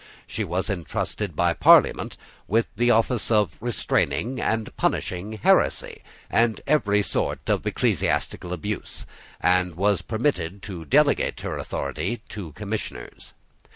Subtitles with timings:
[0.25, 2.17] She was entrusted by Parliament
[2.47, 9.05] with the office of restraining and punishing heresy and every sort of ecclesiastical abuse,
[9.39, 13.35] and was permitted to delegate her authority to commissioners.